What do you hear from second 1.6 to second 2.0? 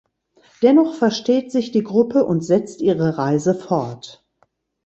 die